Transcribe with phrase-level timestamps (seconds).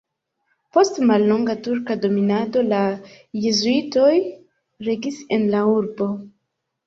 [0.75, 2.79] Post mallonga turka dominado la
[3.43, 4.09] jezuitoj
[4.89, 6.09] regis en la urbo.